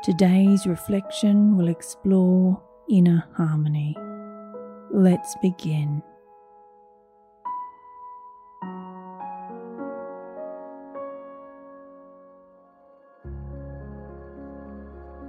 [0.00, 3.96] Today's reflection will explore inner harmony.
[4.92, 6.02] Let's begin.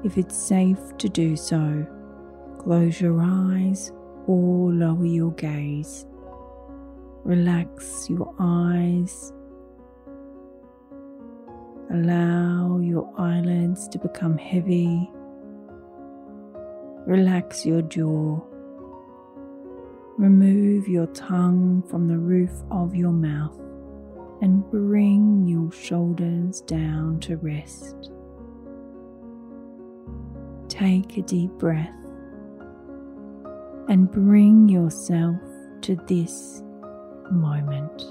[0.03, 1.85] If it's safe to do so,
[2.59, 3.91] close your eyes
[4.27, 6.05] or lower your gaze.
[7.23, 9.33] Relax your eyes.
[11.91, 15.09] Allow your eyelids to become heavy.
[17.07, 18.39] Relax your jaw.
[20.17, 23.59] Remove your tongue from the roof of your mouth
[24.41, 28.11] and bring your shoulders down to rest.
[30.67, 31.89] Take a deep breath
[33.87, 35.41] and bring yourself
[35.81, 36.61] to this
[37.31, 38.03] moment.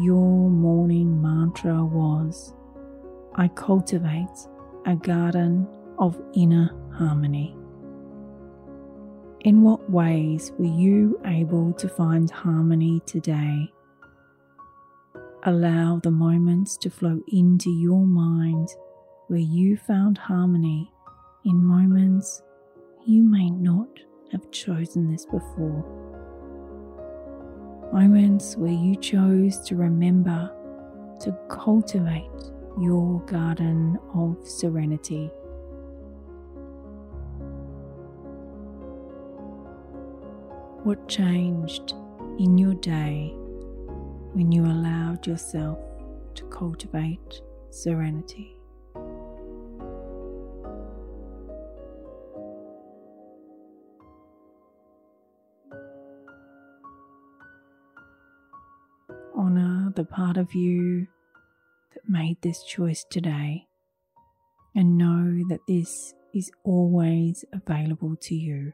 [0.00, 2.54] Your morning mantra was
[3.34, 4.46] I cultivate
[4.86, 5.66] a garden
[5.98, 7.56] of inner harmony.
[9.40, 13.72] In what ways were you able to find harmony today?
[15.42, 18.68] Allow the moments to flow into your mind
[19.26, 20.92] where you found harmony
[21.44, 22.40] in moments
[23.04, 23.88] you may not
[24.30, 25.82] have chosen this before.
[27.92, 30.56] Moments where you chose to remember
[31.22, 35.30] to cultivate your garden of serenity.
[40.82, 41.94] What changed
[42.40, 43.32] in your day
[44.32, 45.78] when you allowed yourself
[46.34, 48.56] to cultivate serenity?
[59.36, 61.06] Honor the part of you
[62.06, 63.66] made this choice today
[64.74, 68.72] and know that this is always available to you.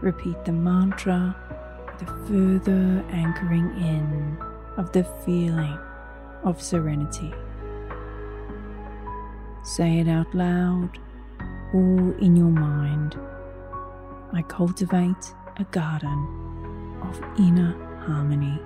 [0.00, 1.36] Repeat the mantra
[2.00, 4.38] a further anchoring in
[4.76, 5.78] of the feeling
[6.44, 7.32] of serenity.
[9.64, 10.98] Say it out loud
[11.74, 13.18] or in your mind.
[14.32, 17.72] I cultivate a garden of inner
[18.06, 18.60] harmony.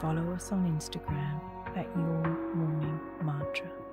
[0.00, 1.40] Follow us on Instagram
[1.76, 3.87] at Your Morning Mantra.